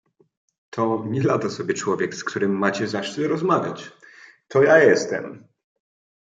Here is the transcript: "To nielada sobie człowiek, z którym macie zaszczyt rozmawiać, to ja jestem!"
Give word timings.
"To 0.71 1.03
nielada 1.09 1.49
sobie 1.49 1.73
człowiek, 1.73 2.15
z 2.15 2.23
którym 2.23 2.57
macie 2.57 2.87
zaszczyt 2.87 3.27
rozmawiać, 3.27 3.91
to 4.47 4.63
ja 4.63 4.77
jestem!" 4.77 5.47